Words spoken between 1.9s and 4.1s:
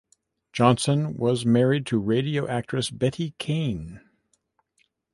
radio actress Betty Caine.